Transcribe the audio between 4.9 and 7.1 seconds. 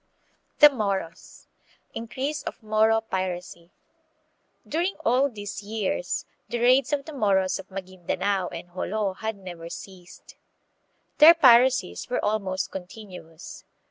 all these years the raids of